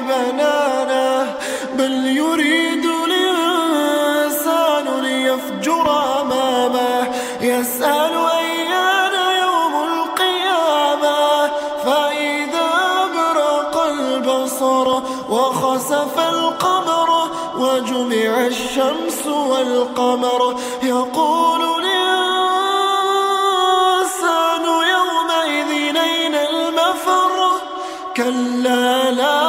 [0.00, 1.36] نسوي بنانه
[1.74, 5.86] بل يريد الإنسان ليفجر
[6.20, 7.14] أمامه.
[7.40, 11.50] يسأل أيان يوم القيامة؟
[11.84, 12.70] فإذا
[13.14, 14.88] برق البصر
[15.30, 22.04] وخسف القمر وجمع الشمس والقمر يقول الإنسان
[24.64, 27.50] يومئذ أين المفر؟
[28.16, 29.39] كلا لا.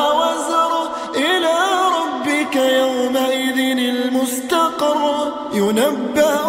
[2.92, 6.42] يومئذ المستقر ينبأ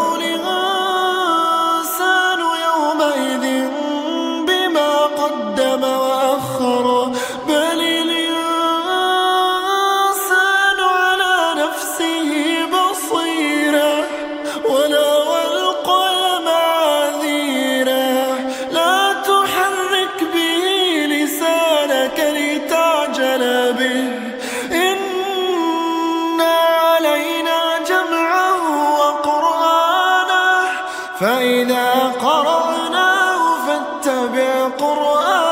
[31.23, 35.52] فإذا قرأناه فاتبع قرآنه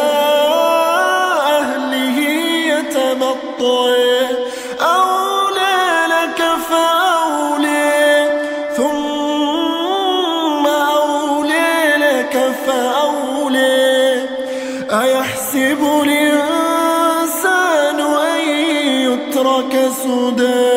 [15.55, 18.41] أيحسب الإنسان أن
[19.07, 19.73] يترك
[20.03, 20.75] سدى.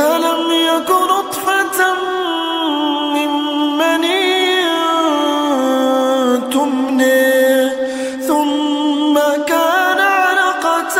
[0.00, 1.78] ألم يكن نطفة
[3.14, 3.30] من
[3.78, 4.62] مني
[6.52, 7.70] تمني
[8.28, 9.14] ثم
[9.46, 10.96] كان علقة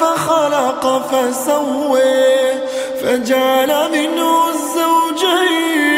[0.00, 2.26] فخلق فسوي
[3.02, 5.90] فجعل منه الزوجين.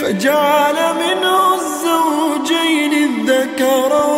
[0.00, 4.17] فجعل منه الزوجين الذكر